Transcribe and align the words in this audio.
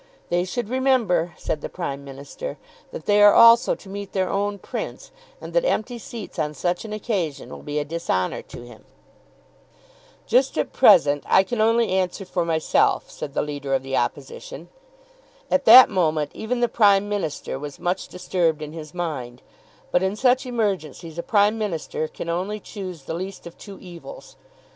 "They 0.29 0.45
should 0.45 0.67
remember," 0.67 1.35
said 1.37 1.61
the 1.61 1.69
Prime 1.69 2.03
Minister, 2.03 2.57
"that 2.91 3.05
they 3.05 3.21
are 3.21 3.35
also 3.35 3.75
to 3.75 3.87
meet 3.87 4.13
their 4.13 4.31
own 4.31 4.57
Prince, 4.57 5.11
and 5.39 5.53
that 5.53 5.63
empty 5.63 5.99
seats 5.99 6.39
on 6.39 6.55
such 6.55 6.83
an 6.85 6.91
occasion 6.91 7.51
will 7.51 7.61
be 7.61 7.77
a 7.77 7.85
dishonour 7.85 8.41
to 8.41 8.63
him." 8.65 8.83
"Just 10.25 10.57
at 10.57 10.73
present 10.73 11.23
I 11.27 11.43
can 11.43 11.61
only 11.61 11.89
answer 11.91 12.25
for 12.25 12.43
myself," 12.43 13.11
said 13.11 13.35
the 13.35 13.43
leader 13.43 13.75
of 13.75 13.83
the 13.83 13.95
Opposition. 13.95 14.69
At 15.51 15.65
that 15.65 15.87
moment 15.87 16.31
even 16.33 16.61
the 16.61 16.67
Prime 16.67 17.07
Minister 17.07 17.59
was 17.59 17.77
much 17.77 18.07
disturbed 18.07 18.63
in 18.63 18.73
his 18.73 18.95
mind; 18.95 19.43
but 19.91 20.01
in 20.01 20.15
such 20.15 20.47
emergencies 20.47 21.19
a 21.19 21.21
Prime 21.21 21.59
Minister 21.59 22.07
can 22.07 22.27
only 22.27 22.59
choose 22.59 23.03
the 23.03 23.13
least 23.13 23.45
of 23.45 23.55
two 23.55 23.77
evils. 23.79 24.35